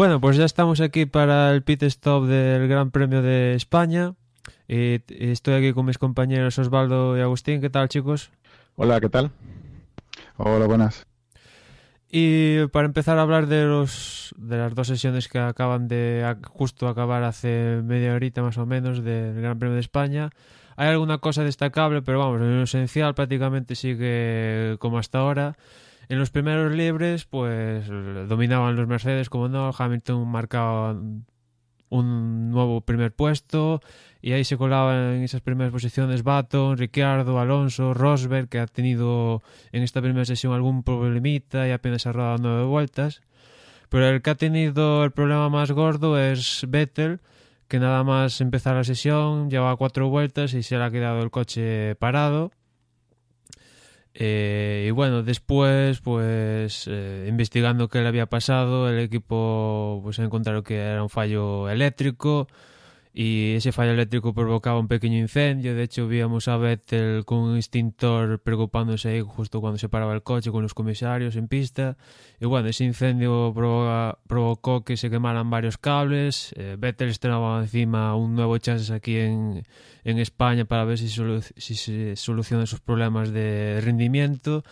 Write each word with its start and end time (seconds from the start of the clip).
Bueno, 0.00 0.18
pues 0.18 0.38
ya 0.38 0.46
estamos 0.46 0.80
aquí 0.80 1.04
para 1.04 1.50
el 1.50 1.62
pit 1.62 1.82
stop 1.82 2.24
del 2.24 2.68
Gran 2.68 2.90
Premio 2.90 3.20
de 3.20 3.54
España. 3.54 4.14
Eh, 4.66 5.00
estoy 5.10 5.52
aquí 5.52 5.74
con 5.74 5.84
mis 5.84 5.98
compañeros 5.98 6.58
Osvaldo 6.58 7.18
y 7.18 7.20
Agustín. 7.20 7.60
¿Qué 7.60 7.68
tal, 7.68 7.90
chicos? 7.90 8.30
Hola, 8.76 8.98
¿qué 8.98 9.10
tal? 9.10 9.30
Hola, 10.38 10.64
buenas. 10.64 11.06
Y 12.08 12.66
para 12.68 12.86
empezar 12.86 13.18
a 13.18 13.20
hablar 13.20 13.46
de 13.46 13.66
los 13.66 14.34
de 14.38 14.56
las 14.56 14.74
dos 14.74 14.86
sesiones 14.86 15.28
que 15.28 15.38
acaban 15.38 15.86
de 15.86 16.34
justo 16.48 16.88
acabar 16.88 17.22
hace 17.22 17.82
media 17.84 18.14
horita 18.14 18.40
más 18.40 18.56
o 18.56 18.64
menos 18.64 19.04
del 19.04 19.38
Gran 19.38 19.58
Premio 19.58 19.74
de 19.74 19.82
España, 19.82 20.30
hay 20.76 20.88
alguna 20.88 21.18
cosa 21.18 21.44
destacable, 21.44 22.00
pero 22.00 22.20
vamos, 22.20 22.40
en 22.40 22.56
lo 22.56 22.62
esencial 22.62 23.14
prácticamente 23.14 23.74
sigue 23.74 24.76
como 24.78 24.96
hasta 24.96 25.18
ahora. 25.18 25.58
En 26.10 26.18
los 26.18 26.30
primeros 26.30 26.72
libres, 26.72 27.24
pues 27.24 27.86
dominaban 27.86 28.74
los 28.74 28.88
Mercedes, 28.88 29.30
como 29.30 29.46
no, 29.46 29.70
Hamilton 29.78 30.26
marcaba 30.26 30.90
un 31.88 32.50
nuevo 32.50 32.80
primer 32.80 33.14
puesto 33.14 33.80
y 34.20 34.32
ahí 34.32 34.42
se 34.42 34.56
colaban 34.56 35.14
en 35.14 35.22
esas 35.22 35.40
primeras 35.40 35.72
posiciones 35.72 36.24
Baton, 36.24 36.78
Ricciardo, 36.78 37.38
Alonso, 37.38 37.94
Rosberg, 37.94 38.48
que 38.48 38.58
ha 38.58 38.66
tenido 38.66 39.44
en 39.70 39.84
esta 39.84 40.02
primera 40.02 40.24
sesión 40.24 40.52
algún 40.52 40.82
problemita 40.82 41.68
y 41.68 41.70
apenas 41.70 42.08
ha 42.08 42.12
rodado 42.12 42.38
nueve 42.38 42.64
vueltas. 42.64 43.22
Pero 43.88 44.08
el 44.08 44.20
que 44.20 44.30
ha 44.30 44.34
tenido 44.34 45.04
el 45.04 45.12
problema 45.12 45.48
más 45.48 45.70
gordo 45.70 46.18
es 46.18 46.66
Vettel, 46.66 47.20
que 47.68 47.78
nada 47.78 48.02
más 48.02 48.40
empezar 48.40 48.74
la 48.74 48.82
sesión 48.82 49.48
lleva 49.48 49.76
cuatro 49.76 50.08
vueltas 50.08 50.54
y 50.54 50.64
se 50.64 50.76
le 50.76 50.82
ha 50.82 50.90
quedado 50.90 51.22
el 51.22 51.30
coche 51.30 51.94
parado 51.94 52.50
eh, 54.14 54.86
y 54.88 54.90
bueno, 54.90 55.22
después, 55.22 56.00
pues 56.00 56.86
eh, 56.88 57.26
investigando 57.28 57.88
qué 57.88 58.00
le 58.00 58.08
había 58.08 58.26
pasado, 58.26 58.88
el 58.88 58.98
equipo 58.98 60.00
pues 60.02 60.18
encontraron 60.18 60.62
que 60.62 60.78
era 60.78 61.02
un 61.02 61.10
fallo 61.10 61.68
eléctrico 61.68 62.48
y 63.12 63.54
ese 63.54 63.72
fallo 63.72 63.92
eléctrico 63.92 64.32
provocaba 64.32 64.78
un 64.78 64.86
pequeño 64.86 65.18
incendio. 65.18 65.74
De 65.74 65.82
hecho, 65.82 66.06
víamos 66.06 66.46
a 66.46 66.56
Vettel 66.56 67.24
con 67.24 67.38
un 67.38 67.56
extintor 67.56 68.40
preocupándose 68.40 69.08
ahí 69.08 69.20
justo 69.20 69.60
cuando 69.60 69.78
se 69.78 69.88
paraba 69.88 70.14
el 70.14 70.22
coche 70.22 70.52
con 70.52 70.62
los 70.62 70.74
comisarios 70.74 71.34
en 71.34 71.48
pista. 71.48 71.96
Y 72.40 72.46
bueno, 72.46 72.68
ese 72.68 72.84
incendio 72.84 73.52
provocó 74.26 74.84
que 74.84 74.96
se 74.96 75.10
quemaran 75.10 75.50
varios 75.50 75.76
cables. 75.76 76.54
Eh, 76.56 76.76
Vettel 76.78 77.08
estrenaba 77.08 77.60
encima 77.60 78.14
un 78.14 78.36
nuevo 78.36 78.56
chasis 78.58 78.90
aquí 78.92 79.16
en, 79.16 79.64
en 80.04 80.18
España 80.18 80.64
para 80.64 80.84
ver 80.84 80.98
si, 80.98 81.08
si 81.08 81.74
se 81.74 82.14
solucionan 82.14 82.64
esos 82.64 82.80
problemas 82.80 83.32
de 83.32 83.80
rendimiento. 83.82 84.62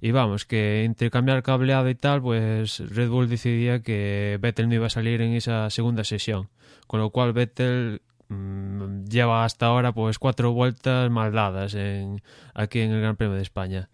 Y 0.00 0.12
vamos, 0.12 0.44
que 0.44 0.84
entre 0.84 1.10
cambiar 1.10 1.42
cableado 1.42 1.88
y 1.88 1.94
tal, 1.94 2.22
pues 2.22 2.78
Red 2.78 3.08
Bull 3.08 3.28
decidía 3.28 3.82
que 3.82 4.38
Vettel 4.40 4.68
no 4.68 4.74
iba 4.74 4.86
a 4.86 4.90
salir 4.90 5.20
en 5.20 5.32
esa 5.32 5.70
segunda 5.70 6.04
sesión. 6.04 6.48
Con 6.86 7.00
lo 7.00 7.10
cual 7.10 7.32
Vettel 7.32 8.00
mmm, 8.28 9.04
lleva 9.04 9.44
hasta 9.44 9.66
ahora 9.66 9.92
pues 9.92 10.18
cuatro 10.18 10.52
vueltas 10.52 11.10
mal 11.10 11.32
dadas 11.32 11.74
en, 11.74 12.22
aquí 12.54 12.80
en 12.80 12.92
el 12.92 13.00
Gran 13.00 13.16
Premio 13.16 13.36
de 13.36 13.42
España. 13.42 13.88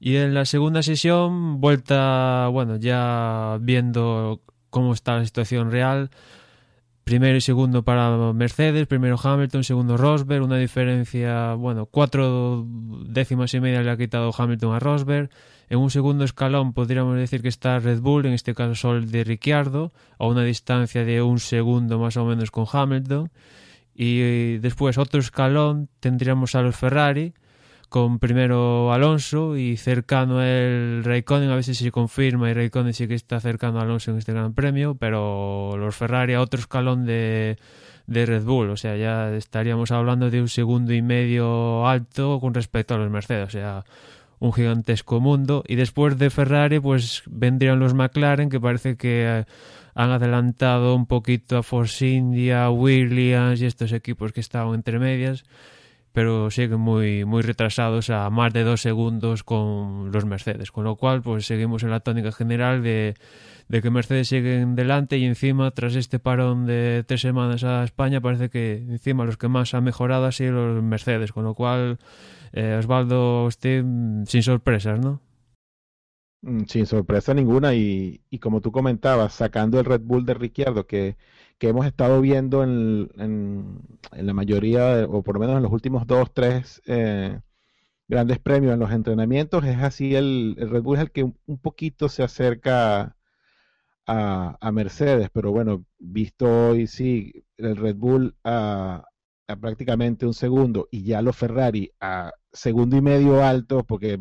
Y 0.00 0.16
en 0.16 0.34
la 0.34 0.44
segunda 0.44 0.82
sesión, 0.82 1.60
vuelta, 1.60 2.48
bueno, 2.48 2.76
ya 2.76 3.56
viendo 3.60 4.42
cómo 4.70 4.92
está 4.92 5.16
la 5.16 5.24
situación 5.24 5.70
real, 5.70 6.10
primero 7.06 7.36
y 7.36 7.40
segundo 7.40 7.84
para 7.84 8.32
Mercedes, 8.32 8.88
primero 8.88 9.16
Hamilton, 9.22 9.62
segundo 9.62 9.96
Rosberg, 9.96 10.42
una 10.42 10.56
diferencia, 10.56 11.54
bueno, 11.54 11.86
cuatro 11.86 12.66
décimas 12.66 13.54
y 13.54 13.60
media 13.60 13.80
le 13.80 13.92
ha 13.92 13.96
quitado 13.96 14.34
Hamilton 14.36 14.74
a 14.74 14.80
Rosberg. 14.80 15.30
En 15.68 15.78
un 15.78 15.92
segundo 15.92 16.24
escalón 16.24 16.72
podríamos 16.72 17.16
decir 17.16 17.42
que 17.42 17.48
está 17.48 17.78
Red 17.78 18.00
Bull, 18.00 18.26
en 18.26 18.32
este 18.32 18.56
caso 18.56 18.74
Sol 18.74 19.08
de 19.08 19.22
Ricciardo, 19.22 19.92
a 20.18 20.26
una 20.26 20.42
distancia 20.42 21.04
de 21.04 21.22
un 21.22 21.38
segundo 21.38 22.00
más 22.00 22.16
o 22.16 22.24
menos 22.24 22.50
con 22.50 22.66
Hamilton. 22.70 23.30
Y 23.94 24.58
después 24.58 24.98
otro 24.98 25.20
escalón 25.20 25.88
tendríamos 26.00 26.56
a 26.56 26.62
los 26.62 26.74
Ferrari, 26.74 27.34
con 27.88 28.18
primero 28.18 28.92
Alonso 28.92 29.56
y 29.56 29.76
cercano 29.76 30.42
el 30.42 31.02
Raikkonen, 31.04 31.50
a 31.50 31.54
ver 31.54 31.64
si 31.64 31.74
se 31.74 31.90
confirma 31.90 32.50
y 32.50 32.54
Raikkonen 32.54 32.94
sí 32.94 33.06
que 33.08 33.14
está 33.14 33.40
cercano 33.40 33.78
a 33.78 33.82
Alonso 33.82 34.10
en 34.10 34.18
este 34.18 34.32
Gran 34.32 34.54
Premio, 34.54 34.94
pero 34.96 35.76
los 35.76 35.94
Ferrari 35.94 36.34
a 36.34 36.40
otro 36.40 36.60
escalón 36.60 37.06
de, 37.06 37.58
de 38.06 38.26
Red 38.26 38.44
Bull, 38.44 38.70
o 38.70 38.76
sea, 38.76 38.96
ya 38.96 39.34
estaríamos 39.34 39.90
hablando 39.90 40.30
de 40.30 40.40
un 40.40 40.48
segundo 40.48 40.92
y 40.92 41.02
medio 41.02 41.86
alto 41.86 42.40
con 42.40 42.54
respecto 42.54 42.94
a 42.94 42.98
los 42.98 43.10
Mercedes, 43.10 43.48
o 43.48 43.50
sea, 43.50 43.84
un 44.38 44.52
gigantesco 44.52 45.20
mundo. 45.20 45.64
Y 45.66 45.76
después 45.76 46.18
de 46.18 46.30
Ferrari, 46.30 46.80
pues 46.80 47.22
vendrían 47.26 47.78
los 47.78 47.94
McLaren, 47.94 48.50
que 48.50 48.60
parece 48.60 48.96
que 48.96 49.44
han 49.94 50.10
adelantado 50.10 50.94
un 50.94 51.06
poquito 51.06 51.56
a 51.56 51.62
Force 51.62 52.06
India, 52.06 52.68
Williams 52.70 53.60
y 53.62 53.66
estos 53.66 53.92
equipos 53.92 54.32
que 54.32 54.40
estaban 54.40 54.74
entre 54.74 54.98
medias 54.98 55.44
pero 56.16 56.50
siguen 56.50 56.80
muy, 56.80 57.26
muy 57.26 57.42
retrasados 57.42 58.08
a 58.08 58.30
más 58.30 58.50
de 58.54 58.64
dos 58.64 58.80
segundos 58.80 59.44
con 59.44 60.10
los 60.12 60.24
Mercedes, 60.24 60.72
con 60.72 60.84
lo 60.84 60.96
cual 60.96 61.20
pues 61.20 61.44
seguimos 61.44 61.82
en 61.82 61.90
la 61.90 62.00
tónica 62.00 62.32
general 62.32 62.82
de, 62.82 63.16
de 63.68 63.82
que 63.82 63.90
Mercedes 63.90 64.28
siguen 64.28 64.76
delante 64.76 65.18
y 65.18 65.26
encima 65.26 65.70
tras 65.72 65.94
este 65.94 66.18
parón 66.18 66.64
de 66.64 67.04
tres 67.06 67.20
semanas 67.20 67.64
a 67.64 67.84
España 67.84 68.22
parece 68.22 68.48
que 68.48 68.76
encima 68.76 69.26
los 69.26 69.36
que 69.36 69.48
más 69.48 69.74
han 69.74 69.84
mejorado 69.84 70.24
han 70.24 70.32
sido 70.32 70.52
los 70.52 70.82
Mercedes, 70.82 71.32
con 71.32 71.44
lo 71.44 71.52
cual 71.52 71.98
eh, 72.54 72.76
Osvaldo, 72.78 73.44
usted 73.44 73.84
sin 74.24 74.42
sorpresas, 74.42 74.98
¿no? 74.98 75.20
Mm, 76.40 76.62
sin 76.64 76.86
sorpresa 76.86 77.34
ninguna 77.34 77.74
y, 77.74 78.22
y 78.30 78.38
como 78.38 78.62
tú 78.62 78.72
comentabas, 78.72 79.34
sacando 79.34 79.78
el 79.78 79.84
Red 79.84 80.00
Bull 80.00 80.24
de 80.24 80.32
Ricciardo 80.32 80.86
que 80.86 81.18
que 81.58 81.68
hemos 81.68 81.86
estado 81.86 82.20
viendo 82.20 82.62
en, 82.62 83.08
en, 83.16 84.26
la 84.26 84.34
mayoría, 84.34 85.06
o 85.08 85.22
por 85.22 85.36
lo 85.36 85.40
menos 85.40 85.56
en 85.56 85.62
los 85.62 85.72
últimos 85.72 86.06
dos, 86.06 86.32
tres 86.32 86.82
eh, 86.86 87.40
grandes 88.08 88.38
premios 88.38 88.74
en 88.74 88.80
los 88.80 88.92
entrenamientos, 88.92 89.64
es 89.64 89.78
así, 89.78 90.14
el, 90.14 90.56
Red 90.58 90.82
Bull 90.82 90.96
es 90.96 91.02
el 91.02 91.10
que 91.12 91.24
un, 91.24 91.58
poquito 91.58 92.08
se 92.08 92.22
acerca 92.22 93.16
a, 94.06 94.56
a, 94.60 94.72
Mercedes, 94.72 95.30
pero 95.32 95.50
bueno, 95.52 95.84
visto 95.98 96.70
hoy, 96.70 96.86
sí, 96.86 97.44
el 97.56 97.76
Red 97.76 97.96
Bull 97.96 98.36
a, 98.44 99.04
a, 99.48 99.56
prácticamente 99.56 100.26
un 100.26 100.34
segundo 100.34 100.88
y 100.90 101.04
ya 101.04 101.22
los 101.22 101.36
Ferrari 101.36 101.90
a 102.00 102.32
segundo 102.52 102.96
y 102.96 103.00
medio 103.00 103.42
alto, 103.42 103.84
porque 103.84 104.20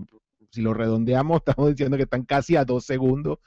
si 0.52 0.62
lo 0.62 0.74
redondeamos, 0.74 1.38
estamos 1.46 1.70
diciendo 1.70 1.98
que 1.98 2.04
están 2.04 2.24
casi 2.24 2.56
a 2.56 2.66
dos 2.66 2.86
segundos, 2.86 3.40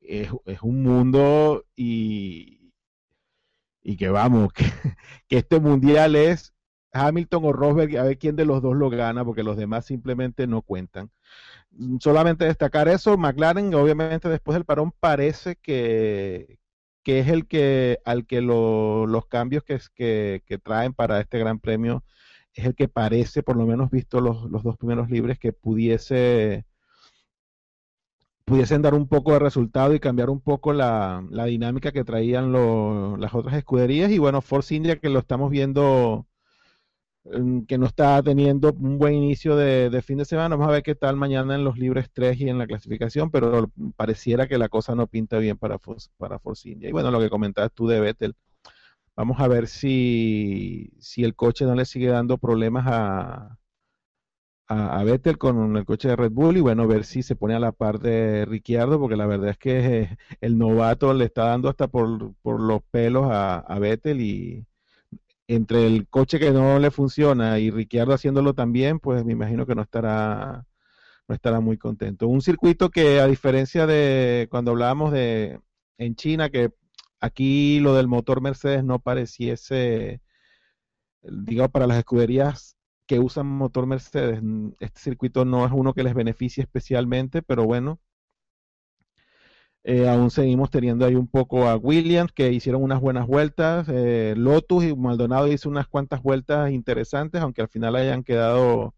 es, 0.00 0.30
es 0.46 0.62
un 0.62 0.82
mundo 0.82 1.64
y 1.76 2.61
y 3.82 3.96
que 3.96 4.08
vamos, 4.08 4.52
que, 5.28 5.38
este 5.38 5.60
mundial 5.60 6.16
es 6.16 6.54
Hamilton 6.92 7.44
o 7.44 7.52
Rosberg, 7.52 7.96
a 7.98 8.04
ver 8.04 8.18
quién 8.18 8.36
de 8.36 8.44
los 8.44 8.62
dos 8.62 8.76
lo 8.76 8.90
gana, 8.90 9.24
porque 9.24 9.42
los 9.42 9.56
demás 9.56 9.86
simplemente 9.86 10.46
no 10.46 10.62
cuentan. 10.62 11.10
Mm, 11.72 11.98
solamente 12.00 12.44
destacar 12.44 12.88
eso, 12.88 13.16
McLaren 13.16 13.74
obviamente 13.74 14.28
después 14.28 14.54
del 14.54 14.64
parón 14.64 14.92
parece 15.00 15.56
que, 15.56 16.58
que 17.02 17.20
es 17.20 17.28
el 17.28 17.46
que 17.46 17.98
al 18.04 18.26
que 18.26 18.40
los 18.42 19.26
cambios 19.26 19.64
que, 19.64 19.80
que, 19.94 20.42
que, 20.46 20.58
traen 20.58 20.94
para 20.94 21.20
este 21.20 21.38
gran 21.38 21.58
premio 21.60 22.04
es 22.54 22.66
el 22.66 22.74
que 22.74 22.88
parece, 22.88 23.42
por 23.42 23.56
lo 23.56 23.66
menos 23.66 23.90
visto 23.90 24.20
los, 24.20 24.50
los 24.50 24.62
dos 24.62 24.76
primeros 24.76 25.10
libres, 25.10 25.38
que 25.38 25.52
pudiese 25.52 26.66
pudiesen 28.44 28.82
dar 28.82 28.94
un 28.94 29.08
poco 29.08 29.32
de 29.32 29.38
resultado 29.38 29.94
y 29.94 30.00
cambiar 30.00 30.30
un 30.30 30.40
poco 30.40 30.72
la, 30.72 31.22
dinámica 31.46 31.92
que 31.92 32.04
traían 32.04 32.52
las 33.20 33.34
otras 33.34 33.56
escuderías. 33.56 34.10
Y 34.10 34.18
bueno, 34.18 34.40
Force 34.42 34.74
India 34.74 34.96
que 34.96 35.08
lo 35.08 35.20
estamos 35.20 35.50
viendo 35.50 36.26
mm, 37.24 37.62
que 37.62 37.78
no 37.78 37.86
está 37.86 38.22
teniendo 38.22 38.72
un 38.72 38.98
buen 38.98 39.14
inicio 39.14 39.56
de, 39.56 40.02
fin 40.02 40.18
de 40.18 40.24
semana. 40.24 40.56
Vamos 40.56 40.68
a 40.68 40.72
ver 40.72 40.82
qué 40.82 40.94
tal 40.94 41.16
mañana 41.16 41.54
en 41.54 41.64
los 41.64 41.78
libres 41.78 42.10
3 42.12 42.40
y 42.40 42.48
en 42.48 42.58
la 42.58 42.66
clasificación, 42.66 43.30
pero 43.30 43.70
pareciera 43.96 44.48
que 44.48 44.58
la 44.58 44.68
cosa 44.68 44.94
no 44.94 45.06
pinta 45.06 45.38
bien 45.38 45.56
para, 45.58 45.78
para 46.18 46.38
Force 46.38 46.68
India. 46.68 46.88
Y 46.88 46.92
bueno, 46.92 47.10
lo 47.10 47.20
que 47.20 47.30
comentabas 47.30 47.72
tú 47.72 47.86
de 47.86 48.00
Vettel. 48.00 48.34
Vamos 49.16 49.40
a 49.40 49.48
ver 49.48 49.68
si, 49.68 50.90
si 50.98 51.22
el 51.22 51.34
coche 51.36 51.66
no 51.66 51.74
le 51.74 51.84
sigue 51.84 52.08
dando 52.08 52.38
problemas 52.38 52.86
a, 52.88 53.58
a, 54.72 55.04
Vettel 55.04 55.38
con 55.38 55.76
el 55.76 55.84
coche 55.84 56.08
de 56.08 56.16
Red 56.16 56.32
Bull 56.32 56.56
y 56.56 56.60
bueno, 56.60 56.86
ver 56.86 57.04
si 57.04 57.22
se 57.22 57.36
pone 57.36 57.54
a 57.54 57.60
la 57.60 57.72
par 57.72 57.98
de 58.00 58.44
Ricciardo, 58.46 58.98
porque 58.98 59.16
la 59.16 59.26
verdad 59.26 59.50
es 59.50 59.58
que 59.58 60.16
el 60.40 60.58
novato 60.58 61.14
le 61.14 61.26
está 61.26 61.44
dando 61.46 61.68
hasta 61.68 61.88
por, 61.88 62.34
por 62.42 62.60
los 62.60 62.82
pelos 62.90 63.26
a, 63.30 63.58
a, 63.58 63.78
Vettel 63.78 64.20
y 64.20 64.66
entre 65.48 65.86
el 65.86 66.08
coche 66.08 66.38
que 66.38 66.50
no 66.52 66.78
le 66.78 66.90
funciona 66.90 67.58
y 67.58 67.70
Ricciardo 67.70 68.14
haciéndolo 68.14 68.54
también, 68.54 68.98
pues 69.00 69.24
me 69.24 69.32
imagino 69.32 69.66
que 69.66 69.74
no 69.74 69.82
estará 69.82 70.66
no 71.28 71.34
estará 71.34 71.60
muy 71.60 71.78
contento. 71.78 72.28
Un 72.28 72.42
circuito 72.42 72.90
que 72.90 73.20
a 73.20 73.26
diferencia 73.26 73.86
de 73.86 74.48
cuando 74.50 74.72
hablábamos 74.72 75.12
de 75.12 75.60
en 75.98 76.16
China, 76.16 76.50
que 76.50 76.72
aquí 77.20 77.80
lo 77.80 77.94
del 77.94 78.08
motor 78.08 78.40
Mercedes 78.40 78.84
no 78.84 78.98
pareciese, 79.00 80.20
digamos, 81.22 81.70
para 81.70 81.86
las 81.86 81.98
escuderías 81.98 82.76
que 83.06 83.18
usan 83.20 83.46
motor 83.46 83.86
Mercedes. 83.86 84.40
Este 84.80 85.00
circuito 85.00 85.44
no 85.44 85.66
es 85.66 85.72
uno 85.74 85.94
que 85.94 86.02
les 86.04 86.14
beneficie 86.14 86.62
especialmente, 86.62 87.42
pero 87.42 87.64
bueno, 87.64 88.00
Eh, 89.84 90.08
aún 90.08 90.30
seguimos 90.30 90.70
teniendo 90.70 91.04
ahí 91.04 91.14
un 91.16 91.26
poco 91.28 91.66
a 91.68 91.76
Williams, 91.76 92.32
que 92.32 92.52
hicieron 92.52 92.82
unas 92.82 93.00
buenas 93.00 93.26
vueltas. 93.26 93.88
Eh, 93.88 94.34
Lotus 94.36 94.84
y 94.84 94.94
Maldonado 94.94 95.48
hizo 95.52 95.68
unas 95.68 95.88
cuantas 95.88 96.22
vueltas 96.22 96.70
interesantes, 96.70 97.40
aunque 97.42 97.62
al 97.62 97.68
final 97.68 97.96
hayan 97.96 98.22
quedado, 98.22 98.94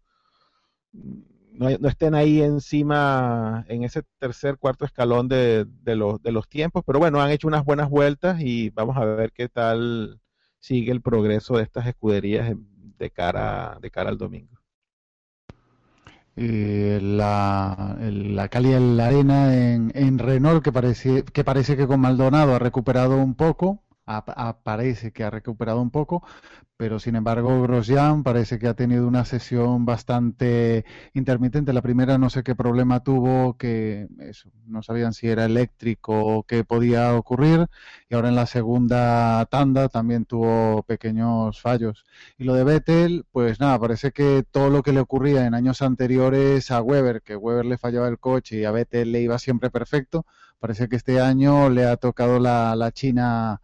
no, 1.51 1.69
estén 1.69 2.15
ahí 2.15 2.41
encima 2.41 3.65
en 3.69 3.83
ese 3.83 4.03
tercer, 4.19 4.57
cuarto 4.57 4.85
escalón 4.85 5.27
de, 5.27 5.65
los, 5.85 6.21
de 6.21 6.31
los 6.31 6.47
tiempos. 6.49 6.83
Pero 6.85 6.99
bueno, 6.99 7.21
han 7.21 7.31
hecho 7.31 7.47
unas 7.47 7.63
buenas 7.65 7.89
vueltas 7.89 8.41
y 8.41 8.69
vamos 8.71 8.97
a 8.97 9.05
ver 9.05 9.31
qué 9.31 9.47
tal 9.49 10.19
sigue 10.59 10.91
el 10.91 11.01
progreso 11.01 11.57
de 11.57 11.63
estas 11.63 11.87
escuderías 11.87 12.49
de 12.97 13.09
cara, 13.11 13.77
de 13.81 13.91
cara 13.91 14.09
al 14.09 14.17
domingo. 14.17 14.59
Eh, 16.37 16.99
la, 17.01 17.97
la 17.99 18.49
calidad 18.49 18.77
en 18.77 18.97
la 18.97 19.07
arena 19.07 19.55
en, 19.55 19.91
en 19.95 20.19
Renault, 20.19 20.63
que 20.63 20.71
parece, 20.73 21.23
que 21.23 21.43
parece 21.45 21.77
que 21.77 21.87
con 21.87 22.01
Maldonado 22.01 22.55
ha 22.55 22.59
recuperado 22.59 23.17
un 23.17 23.35
poco, 23.35 23.84
parece 24.63 25.11
que 25.11 25.23
ha 25.23 25.29
recuperado 25.29 25.81
un 25.81 25.89
poco, 25.91 26.23
pero 26.77 26.99
sin 26.99 27.15
embargo 27.15 27.61
Grosjean 27.61 28.23
parece 28.23 28.59
que 28.59 28.67
ha 28.67 28.73
tenido 28.73 29.07
una 29.07 29.25
sesión 29.25 29.85
bastante 29.85 30.85
intermitente. 31.13 31.73
La 31.73 31.81
primera 31.81 32.17
no 32.17 32.29
sé 32.29 32.43
qué 32.43 32.55
problema 32.55 33.01
tuvo, 33.01 33.57
que 33.57 34.07
eso, 34.19 34.49
no 34.67 34.83
sabían 34.83 35.13
si 35.13 35.27
era 35.27 35.45
eléctrico 35.45 36.13
o 36.25 36.43
qué 36.43 36.63
podía 36.63 37.15
ocurrir, 37.15 37.67
y 38.09 38.15
ahora 38.15 38.29
en 38.29 38.35
la 38.35 38.45
segunda 38.45 39.45
tanda 39.47 39.89
también 39.89 40.25
tuvo 40.25 40.83
pequeños 40.83 41.61
fallos. 41.61 42.05
Y 42.37 42.43
lo 42.43 42.53
de 42.55 42.63
Vettel, 42.63 43.25
pues 43.31 43.59
nada, 43.59 43.79
parece 43.79 44.11
que 44.11 44.43
todo 44.49 44.69
lo 44.69 44.83
que 44.83 44.93
le 44.93 44.99
ocurría 44.99 45.45
en 45.47 45.53
años 45.55 45.81
anteriores 45.81 46.71
a 46.71 46.81
Weber, 46.81 47.21
que 47.21 47.35
Weber 47.35 47.65
le 47.65 47.77
fallaba 47.77 48.07
el 48.07 48.19
coche 48.19 48.57
y 48.59 48.65
a 48.65 48.71
Vettel 48.71 49.11
le 49.11 49.21
iba 49.21 49.39
siempre 49.39 49.71
perfecto, 49.71 50.25
parece 50.59 50.89
que 50.89 50.97
este 50.97 51.21
año 51.21 51.69
le 51.69 51.85
ha 51.85 51.97
tocado 51.97 52.39
la 52.39 52.91
China 52.93 53.61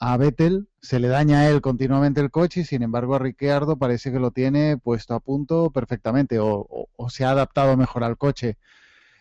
a 0.00 0.16
Vettel 0.16 0.68
se 0.80 1.00
le 1.00 1.08
daña 1.08 1.40
a 1.40 1.50
él 1.50 1.60
continuamente 1.60 2.20
el 2.20 2.30
coche 2.30 2.60
y 2.60 2.64
sin 2.64 2.82
embargo 2.82 3.16
a 3.16 3.18
Ricciardo 3.18 3.76
parece 3.78 4.12
que 4.12 4.20
lo 4.20 4.30
tiene 4.30 4.76
puesto 4.78 5.14
a 5.14 5.20
punto 5.20 5.70
perfectamente 5.70 6.38
o, 6.40 6.88
se 7.08 7.24
ha 7.24 7.30
adaptado 7.30 7.76
mejor 7.76 8.04
al 8.04 8.16
coche. 8.18 8.58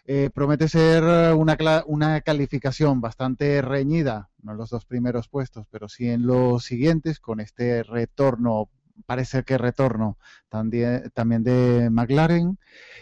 Eh, 0.06 0.30
promete 0.34 0.70
ser 0.70 1.04
una, 1.36 1.58
una, 1.86 2.22
calificación 2.22 3.02
bastante 3.02 3.62
reñida, 3.62 4.30
no 4.42 4.54
en 4.54 4.58
los 4.58 4.70
dos 4.70 4.86
primeros 4.86 5.28
puestos, 5.28 5.66
pero 5.70 5.90
sí 5.90 6.10
en 6.10 6.26
los 6.26 6.64
siguientes, 6.64 7.20
con 7.20 7.42
este 7.42 7.84
retorno, 7.84 8.70
parece 9.06 9.44
que 9.44 9.58
retorno 9.58 10.18
también, 10.50 11.12
también 11.14 11.44
de 11.44 11.90
McLaren. 11.90 12.58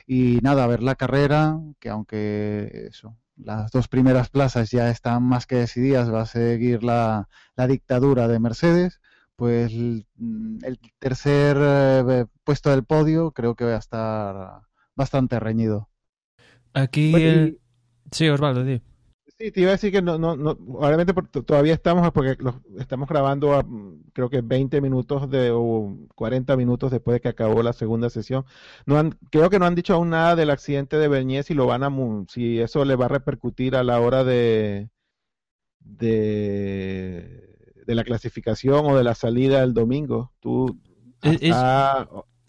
Y 0.07 0.39
nada, 0.41 0.63
a 0.63 0.67
ver 0.67 0.81
la 0.83 0.95
carrera, 0.95 1.59
que 1.79 1.89
aunque 1.89 2.87
eso, 2.89 3.15
las 3.37 3.71
dos 3.71 3.87
primeras 3.87 4.29
plazas 4.29 4.71
ya 4.71 4.89
están 4.89 5.23
más 5.23 5.45
que 5.45 5.57
decididas, 5.57 6.13
va 6.13 6.21
a 6.21 6.25
seguir 6.25 6.83
la, 6.83 7.27
dictadura 7.67 8.27
de 8.27 8.39
Mercedes, 8.39 9.01
pues 9.35 9.71
el, 9.73 10.07
mm, 10.15 10.57
tercer 10.99 11.57
eh, 11.59 12.25
puesto 12.43 12.69
del 12.69 12.83
podio 12.83 13.31
creo 13.31 13.55
que 13.55 13.65
va 13.65 13.75
a 13.75 13.79
estar 13.79 14.61
bastante 14.95 15.39
reñido. 15.39 15.89
Aquí, 16.73 17.57
sí, 18.11 18.29
Osvaldo, 18.29 18.63
di. 18.63 18.81
Sí, 19.37 19.51
te 19.51 19.59
iba 19.59 19.71
a 19.71 19.73
decir 19.73 19.91
que 19.91 20.01
no, 20.01 20.17
no, 20.17 20.37
no 20.37 20.51
obviamente 20.75 21.13
todavía 21.43 21.73
estamos, 21.73 22.09
porque 22.11 22.37
estamos 22.79 23.09
grabando 23.09 23.53
a, 23.53 23.65
creo 24.13 24.29
que 24.29 24.39
20 24.39 24.79
minutos 24.79 25.29
de, 25.29 25.51
o 25.53 25.93
40 26.15 26.55
minutos 26.55 26.89
después 26.89 27.15
de 27.15 27.19
que 27.19 27.27
acabó 27.27 27.61
la 27.61 27.73
segunda 27.73 28.09
sesión. 28.09 28.45
No 28.85 28.97
han, 28.97 29.17
creo 29.31 29.49
que 29.49 29.59
no 29.59 29.65
han 29.65 29.75
dicho 29.75 29.93
aún 29.93 30.11
nada 30.11 30.37
del 30.37 30.51
accidente 30.51 30.97
de 30.97 31.09
Bernier, 31.09 31.43
si 31.43 31.53
lo 31.53 31.65
van 31.65 31.83
a, 31.83 31.91
si 32.29 32.61
eso 32.61 32.85
le 32.85 32.95
va 32.95 33.05
a 33.05 33.09
repercutir 33.09 33.75
a 33.75 33.83
la 33.83 33.99
hora 33.99 34.23
de, 34.23 34.89
de, 35.79 37.83
de 37.85 37.95
la 37.95 38.03
clasificación 38.05 38.85
o 38.85 38.97
de 38.97 39.03
la 39.03 39.15
salida 39.15 39.59
del 39.61 39.73
domingo. 39.73 40.31
Tú, 40.39 40.79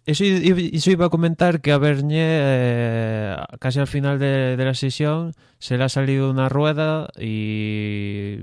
eso, 0.07 0.25
iba 0.25 1.07
a 1.07 1.11
comentar 1.11 1.61
que 1.61 1.73
a 1.73 1.79
Bernier, 1.79 2.41
eh, 2.43 3.37
casi 3.59 3.81
al 3.81 3.89
final 3.89 4.21
de, 4.21 4.57
la 4.57 4.75
sesión, 4.75 5.33
se 5.59 5.77
le 5.77 5.85
ha 5.85 5.89
salido 5.89 6.31
una 6.31 6.49
rueda 6.49 7.09
y 7.19 8.39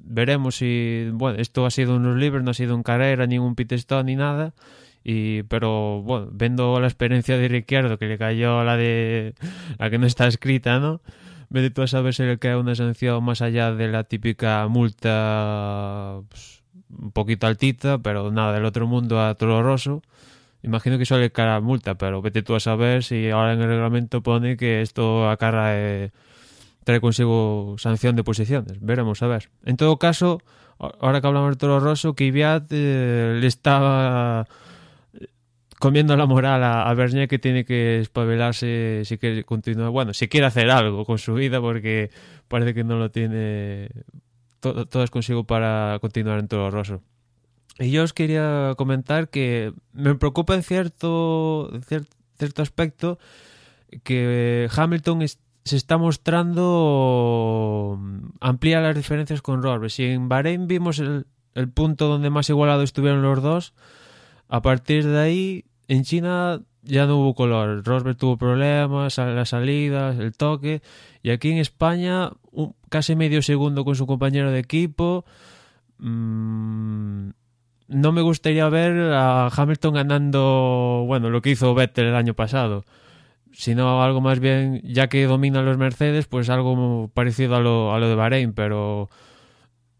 veremos 0.00 0.56
si. 0.56 1.08
Bueno, 1.12 1.38
esto 1.38 1.64
ha 1.64 1.70
sido 1.70 1.96
unos 1.96 2.16
libros, 2.18 2.44
no 2.44 2.50
ha 2.50 2.54
sido 2.54 2.74
un 2.76 2.82
carrera, 2.82 3.26
ni 3.26 3.38
un 3.38 3.54
pit 3.54 3.72
stop, 3.72 4.04
ni 4.04 4.14
nada. 4.14 4.52
Y, 5.04 5.44
pero 5.44 6.02
bueno, 6.02 6.28
viendo 6.32 6.78
la 6.80 6.86
experiencia 6.86 7.38
de 7.38 7.48
Ricciardo, 7.48 7.98
que 7.98 8.06
le 8.06 8.18
cayó 8.18 8.62
la 8.64 8.76
de 8.76 9.34
la 9.78 9.88
que 9.88 9.98
no 9.98 10.06
está 10.06 10.26
escrita, 10.26 10.80
¿no? 10.80 11.00
Vete 11.48 11.70
tú 11.70 11.82
a 11.82 11.86
saber 11.86 12.12
si 12.12 12.24
le 12.24 12.38
cae 12.38 12.56
una 12.56 12.74
sanción 12.74 13.24
más 13.24 13.40
allá 13.40 13.72
de 13.72 13.88
la 13.88 14.04
típica 14.04 14.66
multa 14.68 16.20
pues, 16.28 16.62
un 16.90 17.12
poquito 17.12 17.46
altita, 17.46 17.98
pero 17.98 18.30
nada 18.32 18.52
del 18.52 18.64
otro 18.64 18.86
mundo 18.86 19.20
a 19.22 19.34
Toro 19.34 19.62
Rosso. 19.62 20.02
Imagino 20.66 20.98
que 20.98 21.06
suele 21.06 21.30
cara 21.30 21.60
multa, 21.60 21.94
pero 21.94 22.20
vete 22.20 22.42
tú 22.42 22.56
a 22.56 22.60
saber 22.60 23.04
si 23.04 23.30
ahora 23.30 23.54
en 23.54 23.62
el 23.62 23.68
reglamento 23.68 24.20
pone 24.22 24.56
que 24.56 24.82
esto 24.82 25.30
acarra 25.30 25.72
trae 26.86 27.00
consigo 27.00 27.76
sanción 27.78 28.14
de 28.16 28.24
posiciones. 28.24 28.78
Veremos, 28.80 29.22
a 29.22 29.28
ver. 29.28 29.50
En 29.64 29.76
todo 29.76 29.98
caso, 29.98 30.40
ahora 30.78 31.20
que 31.20 31.26
hablamos 31.26 31.50
de 31.50 31.56
Toro 31.56 31.80
Rosso, 31.80 32.14
Kvyat 32.14 32.66
eh, 32.70 33.38
le 33.40 33.46
estaba 33.46 34.46
eh, 35.14 35.26
comiendo 35.80 36.16
la 36.16 36.26
moral 36.26 36.62
a, 36.62 36.92
Bernier 36.94 37.28
que 37.28 37.38
tiene 37.38 37.64
que 37.64 38.00
espabilarse 38.00 39.02
si 39.04 39.18
quiere 39.18 39.44
continuar, 39.44 39.90
bueno, 39.90 40.14
si 40.14 40.28
quiere 40.28 40.46
hacer 40.46 40.70
algo 40.70 41.04
con 41.04 41.18
su 41.18 41.34
vida 41.34 41.60
porque 41.60 42.10
parece 42.48 42.74
que 42.74 42.84
no 42.84 42.98
lo 42.98 43.10
tiene 43.10 43.88
todo 44.60 45.04
es 45.04 45.10
consigo 45.10 45.44
para 45.44 45.98
continuar 46.00 46.38
en 46.38 46.48
Toro 46.48 46.70
Rosso. 46.70 47.02
Y 47.78 47.90
yo 47.90 48.04
os 48.04 48.12
quería 48.12 48.74
comentar 48.76 49.28
que 49.28 49.72
me 49.92 50.14
preocupa 50.14 50.54
en 50.54 50.62
cierto, 50.62 51.70
cierto 52.38 52.62
aspecto 52.62 53.18
que 54.02 54.68
Hamilton 54.74 55.24
se 55.64 55.76
está 55.76 55.98
mostrando 55.98 58.00
amplía 58.40 58.80
las 58.80 58.96
diferencias 58.96 59.42
con 59.42 59.62
Rosberg. 59.62 59.90
Si 59.90 60.04
en 60.04 60.28
Bahrein 60.28 60.66
vimos 60.66 60.98
el, 61.00 61.26
el 61.54 61.68
punto 61.68 62.08
donde 62.08 62.30
más 62.30 62.48
igualado 62.48 62.82
estuvieron 62.82 63.22
los 63.22 63.42
dos, 63.42 63.74
a 64.48 64.62
partir 64.62 65.06
de 65.06 65.18
ahí 65.18 65.64
en 65.88 66.04
China 66.04 66.62
ya 66.82 67.06
no 67.06 67.18
hubo 67.18 67.34
color. 67.34 67.84
Rosberg 67.84 68.16
tuvo 68.16 68.36
problemas, 68.36 69.18
las 69.18 69.48
salidas, 69.48 70.18
el 70.18 70.36
toque. 70.36 70.82
Y 71.22 71.30
aquí 71.30 71.50
en 71.50 71.58
España, 71.58 72.30
casi 72.88 73.16
medio 73.16 73.42
segundo 73.42 73.84
con 73.84 73.96
su 73.96 74.06
compañero 74.06 74.50
de 74.50 74.60
equipo. 74.60 75.24
Mmm, 75.98 77.30
no 77.88 78.12
me 78.12 78.22
gustaría 78.22 78.68
ver 78.68 79.12
a 79.12 79.48
Hamilton 79.48 79.94
ganando, 79.94 81.04
bueno, 81.06 81.30
lo 81.30 81.42
que 81.42 81.50
hizo 81.50 81.74
Vettel 81.74 82.06
el 82.06 82.16
año 82.16 82.34
pasado, 82.34 82.84
sino 83.52 84.02
algo 84.02 84.20
más 84.20 84.40
bien, 84.40 84.80
ya 84.84 85.08
que 85.08 85.24
domina 85.26 85.62
los 85.62 85.78
Mercedes, 85.78 86.26
pues 86.26 86.50
algo 86.50 87.08
parecido 87.14 87.56
a 87.56 87.60
lo, 87.60 87.94
a 87.94 87.98
lo 87.98 88.08
de 88.08 88.14
Bahrein, 88.14 88.52
pero 88.52 89.08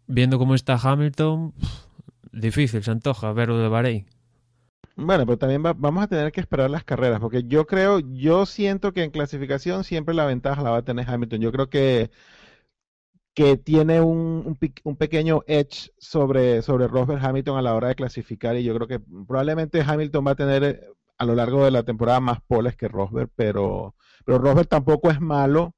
viendo 0.07 0.37
cómo 0.37 0.55
está 0.55 0.79
Hamilton, 0.81 1.53
difícil, 2.31 2.83
se 2.83 2.91
antoja 2.91 3.31
ver 3.33 3.49
lo 3.49 3.59
de 3.59 3.67
Bahrein. 3.67 4.05
Bueno, 4.95 5.27
pero 5.27 5.37
también 5.37 5.61
vamos 5.61 6.03
a 6.03 6.07
tener 6.07 6.31
que 6.31 6.41
esperar 6.41 6.71
las 6.71 6.83
carreras, 6.83 7.19
porque 7.19 7.43
yo 7.43 7.67
creo, 7.67 7.99
yo 7.99 8.47
siento 8.47 8.93
que 8.93 9.03
en 9.03 9.11
clasificación 9.11 9.83
siempre 9.83 10.15
la 10.15 10.25
ventaja 10.25 10.63
la 10.63 10.71
va 10.71 10.77
a 10.77 10.81
tener 10.81 11.07
Hamilton. 11.07 11.39
Yo 11.39 11.51
creo 11.51 11.69
que 11.69 12.09
que 13.37 13.55
tiene 13.55 14.01
un, 14.01 14.57
un, 14.83 14.95
pequeño 14.95 15.43
edge 15.45 15.91
sobre, 15.99 16.63
sobre 16.63 16.87
Rosberg 16.87 17.23
Hamilton 17.23 17.59
a 17.59 17.61
la 17.61 17.75
hora 17.75 17.89
de 17.89 17.95
clasificar 17.95 18.57
y 18.57 18.63
yo 18.63 18.73
creo 18.73 18.87
que 18.87 18.99
probablemente 18.99 19.83
Hamilton 19.85 20.25
va 20.25 20.31
a 20.31 20.35
tener 20.35 20.63
eh, 20.63 20.81
a 21.19 21.23
lo 21.25 21.35
largo 21.35 21.63
de 21.63 21.69
la 21.69 21.83
temporada 21.83 22.19
más 22.19 22.41
poles 22.41 22.75
que 22.75 22.87
Rosberg, 22.87 23.29
pero, 23.35 23.93
pero 24.25 24.39
Rosberg 24.39 24.67
tampoco 24.67 25.11
es 25.11 25.21
malo 25.21 25.75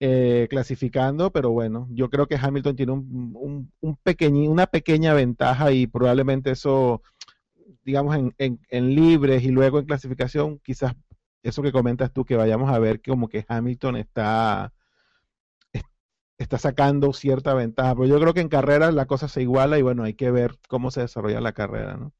eh, 0.00 0.48
clasificando, 0.50 1.30
pero 1.30 1.52
bueno, 1.52 1.86
yo 1.92 2.10
creo 2.10 2.26
que 2.26 2.34
Hamilton 2.34 2.74
tiene 2.74 2.90
un, 2.90 3.70
un, 3.80 4.00
una 4.50 4.66
pequeña 4.66 5.14
ventaja 5.14 5.70
y 5.70 5.86
probablemente 5.86 6.50
eso, 6.50 7.00
digamos, 7.84 8.16
en, 8.16 8.34
en, 8.38 8.58
en 8.70 8.92
libres 8.96 9.44
y 9.44 9.52
luego 9.52 9.78
en 9.78 9.86
clasificación, 9.86 10.58
quizás 10.58 10.94
eso 11.44 11.62
que 11.62 11.70
comentas 11.70 12.12
tú, 12.12 12.24
que 12.24 12.34
vayamos 12.34 12.72
a 12.72 12.80
ver 12.80 13.00
como 13.00 13.28
que 13.28 13.44
Hamilton 13.46 13.98
está 13.98 14.72
está 16.38 16.58
sacando 16.58 17.12
cierta 17.12 17.54
ventaja. 17.54 17.94
Pero 17.94 18.06
yo 18.06 18.20
creo 18.20 18.34
que 18.34 18.40
en 18.40 18.48
carrera 18.48 18.92
la 18.92 19.06
cosa 19.06 19.28
se 19.28 19.42
iguala 19.42 19.78
y 19.78 19.82
bueno, 19.82 20.04
hay 20.04 20.14
que 20.14 20.30
ver 20.30 20.58
cómo 20.68 20.90
se 20.90 21.00
desarrolla 21.02 21.40
la 21.40 21.52
carrera, 21.52 21.96
¿no? 21.96 22.12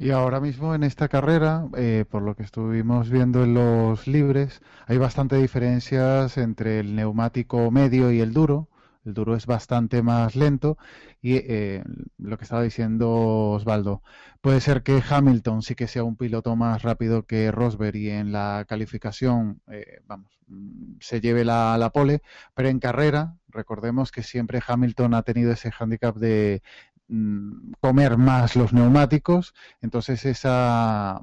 Y 0.00 0.10
ahora 0.10 0.38
mismo 0.40 0.76
en 0.76 0.84
esta 0.84 1.08
carrera, 1.08 1.66
eh, 1.76 2.04
por 2.08 2.22
lo 2.22 2.36
que 2.36 2.44
estuvimos 2.44 3.10
viendo 3.10 3.42
en 3.42 3.54
los 3.54 4.06
libres, 4.06 4.62
hay 4.86 4.96
bastante 4.96 5.34
diferencias 5.36 6.38
entre 6.38 6.78
el 6.78 6.94
neumático 6.94 7.72
medio 7.72 8.12
y 8.12 8.20
el 8.20 8.32
duro. 8.32 8.68
El 9.08 9.14
duro 9.14 9.34
es 9.34 9.46
bastante 9.46 10.02
más 10.02 10.36
lento 10.36 10.76
y 11.22 11.36
eh, 11.36 11.82
lo 12.18 12.36
que 12.36 12.44
estaba 12.44 12.62
diciendo 12.62 13.10
Osvaldo, 13.52 14.02
puede 14.40 14.60
ser 14.60 14.82
que 14.82 15.02
Hamilton 15.08 15.62
sí 15.62 15.74
que 15.74 15.88
sea 15.88 16.04
un 16.04 16.16
piloto 16.16 16.54
más 16.56 16.82
rápido 16.82 17.24
que 17.24 17.50
Rosberg 17.50 17.96
y 17.96 18.10
en 18.10 18.32
la 18.32 18.66
calificación, 18.68 19.60
eh, 19.68 20.00
vamos, 20.06 20.30
mm, 20.46 20.96
se 21.00 21.20
lleve 21.20 21.44
la, 21.44 21.90
pole, 21.92 22.22
pero 22.54 22.68
en 22.68 22.78
carrera, 22.80 23.36
recordemos 23.48 24.12
que 24.12 24.22
siempre 24.22 24.60
Hamilton 24.64 25.14
ha 25.14 25.22
tenido 25.22 25.52
ese 25.52 25.72
handicap 25.76 26.16
de 26.16 26.62
mm, 27.08 27.72
comer 27.80 28.18
más 28.18 28.56
los 28.56 28.72
neumáticos, 28.74 29.54
entonces 29.80 30.24
esa 30.26 31.22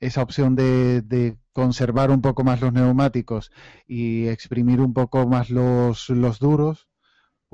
esa 0.00 0.22
opción 0.22 0.54
de, 0.54 1.36
conservar 1.52 2.10
un 2.10 2.20
poco 2.20 2.42
más 2.42 2.60
los 2.60 2.72
neumáticos 2.72 3.52
y 3.86 4.26
exprimir 4.26 4.80
un 4.80 4.92
poco 4.92 5.26
más 5.28 5.50
los, 5.50 6.10
los 6.10 6.40
duros, 6.40 6.88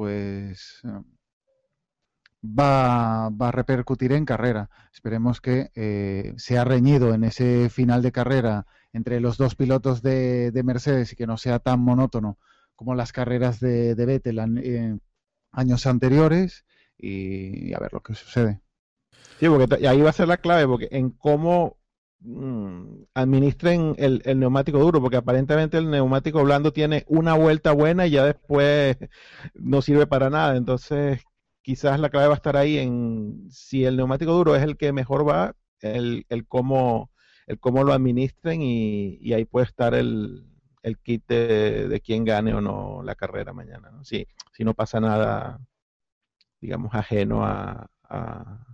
pues 0.01 0.81
eh, 0.85 1.03
va, 2.43 3.27
a 3.27 3.53
repercutir 3.53 4.15
en 4.15 4.25
carrera. 4.25 4.71
Esperemos 4.95 5.43
que 5.43 5.71
eh, 5.75 6.33
sea 6.39 6.65
reñido 6.65 7.13
en 7.13 7.25
ese 7.25 7.69
final 7.69 8.01
de 8.01 8.11
carrera 8.11 8.67
entre 8.95 9.21
los 9.21 9.37
dos 9.37 9.57
pilotos 9.57 10.01
de, 10.01 10.59
Mercedes 10.65 11.13
y 11.13 11.17
que 11.17 11.27
no 11.27 11.37
sea 11.37 11.59
tan 11.59 11.81
monótono 11.81 12.39
como 12.77 12.95
las 12.95 13.13
carreras 13.13 13.61
de, 13.61 13.95
de 13.95 14.07
Vettel 14.07 14.39
en 14.39 15.03
años 15.53 15.85
anteriores 15.85 16.65
y, 16.97 17.75
a 17.75 17.79
ver 17.79 17.93
lo 17.93 18.01
que 18.01 18.15
sucede. 18.15 18.63
Sí, 19.39 19.51
porque 19.51 19.87
ahí 19.87 20.01
va 20.01 20.09
a 20.09 20.15
ser 20.15 20.29
la 20.29 20.39
clave, 20.39 20.67
porque 20.67 20.89
en 20.93 21.11
cómo 21.11 21.77
Mm, 22.23 23.05
administren 23.15 23.95
el, 23.99 24.23
neumático 24.39 24.79
duro, 24.79 25.01
porque 25.01 25.17
aparentemente 25.17 25.79
el 25.79 25.91
neumático 25.91 26.43
blando 26.45 26.73
tiene 26.73 27.05
una 27.09 27.35
vuelta 27.35 27.73
buena 27.73 28.07
y 28.07 28.11
ya 28.11 28.25
después 28.25 28.99
no 29.55 29.81
sirve 29.83 30.07
para 30.07 30.29
nada. 30.31 30.57
Entonces, 30.57 31.23
quizás 31.63 31.99
la 31.99 32.11
clave 32.11 32.29
va 32.29 32.35
a 32.35 32.37
estar 32.37 32.57
ahí 32.57 32.79
en 32.79 33.47
si 33.51 33.85
el 33.85 33.97
neumático 33.97 34.33
duro 34.33 34.55
es 34.55 34.63
el 34.63 34.77
que 34.77 34.93
mejor 34.93 35.27
va, 35.29 35.55
el, 35.81 36.27
el 36.29 36.47
cómo 36.47 37.11
el 37.47 37.59
cómo 37.59 37.85
lo 37.85 37.93
administren 37.93 38.63
y, 38.63 39.33
ahí 39.33 39.45
puede 39.45 39.67
estar 39.67 39.95
el, 39.95 40.47
el 40.83 40.99
kit 40.99 41.25
de, 41.27 41.89
de, 41.89 42.01
quién 42.01 42.25
gane 42.25 42.55
o 42.55 42.61
no 42.61 43.03
la 43.03 43.15
carrera 43.17 43.53
mañana. 43.53 43.91
Si, 44.05 44.27
si 44.53 44.65
no 44.65 44.75
pasa 44.75 45.01
nada, 45.01 45.59
digamos, 46.61 46.95
ajeno 46.95 47.45
a, 47.45 47.91
a, 48.05 48.67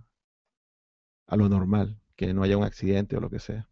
a 1.27 1.35
lo 1.35 1.49
normal 1.49 1.99
que 2.17 2.33
no 2.33 2.43
haya 2.43 2.57
un 2.57 2.65
accidente 2.65 3.15
o 3.15 3.21
lo 3.21 3.29
que 3.29 3.39
sea. 3.39 3.69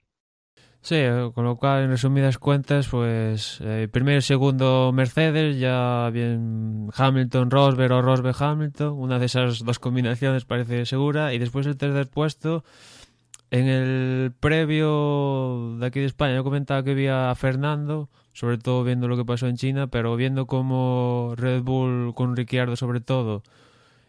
Sí, 0.86 0.98
con 1.34 1.46
lo 1.46 1.56
cual, 1.58 1.86
en 1.86 1.90
resumidas 1.90 2.38
cuentas, 2.38 2.88
pues 2.90 3.60
eh, 3.62 3.88
primero 3.92 4.20
y 4.20 4.22
segundo 4.22 4.92
Mercedes, 4.94 5.58
ya 5.58 6.12
bien 6.14 6.90
Hamilton, 6.96 7.50
Rosberg 7.50 7.92
o 7.92 8.02
Rosberg 8.04 8.36
Hamilton, 8.40 8.94
una 8.94 9.18
de 9.18 9.26
esas 9.26 9.66
dos 9.66 9.80
combinaciones 9.80 10.46
parece 10.46 10.86
segura, 10.86 11.34
y 11.34 11.40
después 11.40 11.66
el 11.66 11.76
tercer 11.76 12.08
puesto. 12.08 12.64
En 13.50 13.68
el 13.68 14.32
previo 14.40 15.76
de 15.80 15.88
aquí 15.88 16.02
de 16.02 16.06
España 16.06 16.36
yo 16.36 16.44
comentaba 16.44 16.84
que 16.84 16.92
había 16.92 17.32
a 17.32 17.36
Fernando, 17.36 18.10
sobre 18.34 18.60
todo 18.60 18.84
viendo 18.84 19.08
lo 19.08 19.18
que 19.18 19.26
pasó 19.26 19.48
en 19.48 19.56
China, 19.58 19.88
pero 19.88 20.16
viendo 20.16 20.46
cómo 20.46 21.34
Red 21.36 21.64
Bull 21.64 22.14
con 22.14 22.36
Ricciardo 22.36 22.76
sobre 22.76 23.02
todo, 23.02 23.42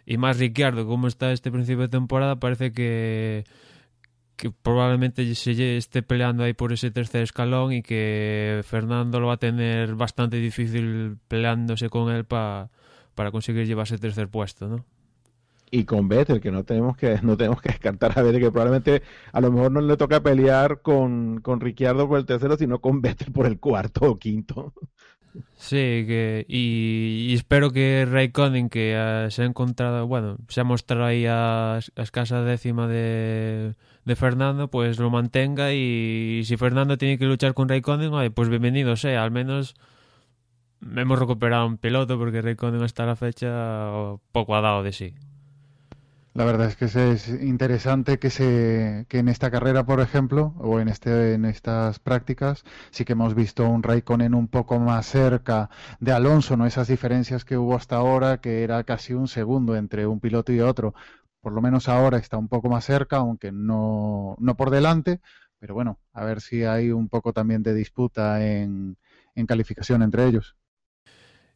y 0.05 0.19
más 0.19 0.39
Ricciardo, 0.39 0.87
cómo 0.87 1.09
está 1.09 1.33
este 1.33 1.51
principio 1.51 1.83
de 1.83 1.89
temporada, 1.89 2.37
parece 2.37 2.73
que 2.73 3.45
que 4.37 4.51
probablemente 4.51 5.35
se 5.35 5.77
esté 5.77 6.03
peleando 6.03 6.45
ahí 6.45 6.53
por 6.53 6.73
ese 6.73 6.91
tercer 6.91 7.23
escalón 7.23 7.73
y 7.73 7.83
que 7.83 8.63
Fernando 8.65 9.19
lo 9.21 9.29
va 9.29 9.35
a 9.35 9.39
tener 9.39 9.95
bastante 9.95 10.37
difícil 10.37 11.19
peleándose 11.29 11.89
con 11.89 12.13
él 12.13 12.25
para 12.25 12.71
conseguir 13.33 13.67
llevarse 13.67 13.95
el 13.95 14.01
tercer 14.01 14.29
puesto, 14.29 14.69
¿no? 14.69 14.85
Y 15.71 15.85
con 15.85 16.09
Vettel, 16.09 16.41
que 16.41 16.51
no 16.51 16.65
tenemos 16.65 16.97
que 16.97 17.19
no 17.23 17.37
tenemos 17.37 17.61
que 17.61 17.71
descartar 17.71 18.19
a 18.19 18.23
Vettel, 18.23 18.41
que 18.41 18.51
probablemente 18.51 19.03
a 19.33 19.41
lo 19.41 19.51
mejor 19.51 19.73
no 19.73 19.81
le 19.81 19.97
toca 19.97 20.23
pelear 20.23 20.81
con, 20.83 21.41
con 21.41 21.61
Ricciardo 21.61 22.09
por 22.09 22.19
el 22.19 22.27
tercero, 22.27 22.57
sino 22.57 22.81
con 22.81 23.01
Vettel 23.01 23.33
por 23.33 23.47
el 23.47 23.59
cuarto 23.59 24.11
o 24.11 24.19
quinto. 24.19 24.73
Sí, 25.57 25.77
que, 25.77 26.47
y, 26.49 27.35
espero 27.35 27.71
que 27.71 28.07
Raikkonen, 28.11 28.71
que 28.71 29.27
se 29.31 29.43
ha 29.43 29.45
encontrado, 29.45 30.07
bueno, 30.07 30.39
se 30.49 30.63
ha 30.63 30.65
mostrado 30.65 31.05
ahí 31.05 31.27
a 31.27 31.81
escasa 31.97 32.41
décima 32.41 32.89
de 32.89 33.75
de 34.07 34.17
Fernando, 34.17 34.69
pues 34.71 35.01
lo 35.01 35.11
mantenga 35.11 35.75
y 35.75 36.43
si 36.45 36.57
Fernando 36.57 36.97
tiene 36.97 37.19
que 37.19 37.27
luchar 37.27 37.55
con 37.55 37.69
Raikkonen, 37.69 38.33
pues 38.33 38.49
bienvenido 38.49 38.95
sea, 38.97 39.25
al 39.25 39.33
menos 39.33 39.75
hemos 40.81 41.19
recuperado 41.19 41.67
un 41.67 41.77
piloto 41.77 42.17
porque 42.17 42.41
Raikkonen 42.41 42.83
hasta 42.83 43.05
la 43.05 43.17
fecha 43.17 44.17
poco 44.31 44.55
ha 44.55 44.61
dado 44.61 44.85
de 44.85 44.93
sí. 44.93 45.15
La 46.37 46.45
verdad 46.45 46.67
es 46.67 46.77
que 46.77 46.85
es 46.85 47.29
interesante 47.43 48.19
que 48.19 48.29
se 48.29 49.07
que 49.09 49.21
en 49.21 49.29
esta 49.29 49.51
carrera, 49.51 49.87
por 49.87 50.01
ejemplo, 50.01 50.55
o 50.59 50.81
en 50.81 50.89
este 50.89 51.33
en 51.33 51.47
estas 51.47 51.99
prácticas, 51.99 52.63
sí 52.91 53.07
que 53.07 53.15
hemos 53.15 53.35
visto 53.35 53.67
un 53.67 53.83
Raikkonen 53.83 54.35
un 54.35 54.47
poco 54.47 54.79
más 54.79 55.07
cerca 55.07 55.71
de 55.99 56.13
Alonso, 56.13 56.59
no 56.59 56.67
esas 56.67 56.89
diferencias 56.89 57.47
que 57.47 57.57
hubo 57.57 57.75
hasta 57.75 57.97
ahora, 57.97 58.43
que 58.43 58.63
era 58.63 58.85
casi 58.85 59.15
un 59.15 59.29
segundo 59.29 59.77
entre 59.77 60.07
un 60.07 60.21
piloto 60.21 60.53
y 60.53 60.61
otro 60.61 60.95
por 61.41 61.55
lo 61.55 61.63
menos 61.63 61.89
ahora 61.89 62.19
está 62.19 62.37
un 62.37 62.49
poco 62.49 62.69
más 62.69 62.85
cerca, 62.85 63.19
aunque 63.19 63.53
no, 63.53 64.37
no 64.39 64.57
por 64.57 64.71
delante, 64.71 65.21
pero 65.59 65.75
bueno, 65.75 66.01
a 66.13 66.25
ver 66.25 66.41
si 66.41 66.65
hay 66.65 66.91
un 66.91 67.09
poco 67.09 67.33
también 67.33 67.63
de 67.63 67.73
disputa 67.73 68.45
en, 68.45 68.99
en 69.35 69.47
calificación 69.47 70.03
entre 70.03 70.27
ellos. 70.27 70.57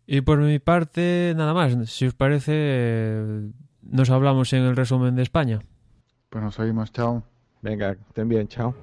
Y 0.06 0.22
por 0.22 0.38
mi 0.38 0.58
parte, 0.58 1.34
nada 1.36 1.54
más. 1.54 1.90
Si 1.90 2.06
os 2.06 2.14
parece, 2.14 3.50
nos 3.82 4.10
hablamos 4.10 4.52
en 4.52 4.62
el 4.62 4.76
resumen 4.76 5.16
de 5.16 5.22
España. 5.22 5.60
Pues 6.28 6.44
nos 6.44 6.58
oímos, 6.58 6.92
chao. 6.92 7.22
Venga, 7.62 7.92
estén 7.92 8.28
bien, 8.28 8.48
chao. 8.48 8.74